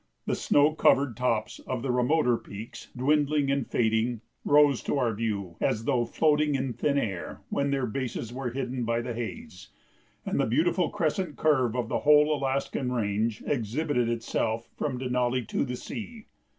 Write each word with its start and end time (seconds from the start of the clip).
The 0.25 0.33
snow 0.33 0.73
covered 0.73 1.15
tops 1.15 1.59
of 1.67 1.83
the 1.83 1.91
remoter 1.91 2.35
peaks, 2.35 2.87
dwindling 2.97 3.51
and 3.51 3.67
fading, 3.69 4.21
rose 4.43 4.81
to 4.85 4.97
our 4.97 5.13
view 5.13 5.57
as 5.61 5.85
though 5.85 6.05
floating 6.07 6.55
in 6.55 6.73
thin 6.73 6.97
air 6.97 7.41
when 7.51 7.69
their 7.69 7.85
bases 7.85 8.33
were 8.33 8.49
hidden 8.49 8.83
by 8.83 9.01
the 9.01 9.13
haze, 9.13 9.67
and 10.25 10.39
the 10.39 10.47
beautiful 10.47 10.89
crescent 10.89 11.35
curve 11.35 11.75
of 11.75 11.87
the 11.87 11.99
whole 11.99 12.35
Alaskan 12.35 12.91
range 12.91 13.43
exhibited 13.45 14.09
itself 14.09 14.71
from 14.75 14.97
Denali 14.97 15.47
to 15.49 15.63
the 15.63 15.75
sea. 15.75 16.25